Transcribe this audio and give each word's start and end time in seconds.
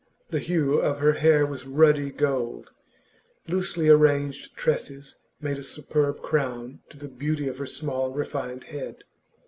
The 0.31 0.39
hue 0.39 0.79
of 0.79 0.97
her 0.97 1.13
hair 1.13 1.45
was 1.45 1.67
ruddy 1.67 2.09
gold; 2.09 2.71
loosely 3.47 3.87
arranged 3.87 4.55
tresses 4.57 5.17
made 5.39 5.59
a 5.59 5.63
superb 5.63 6.23
crown 6.23 6.79
to 6.89 6.97
the 6.97 7.07
beauty 7.07 7.47
of 7.47 7.59
her 7.59 7.67
small, 7.67 8.09
refined 8.11 8.63
head. 8.63 9.03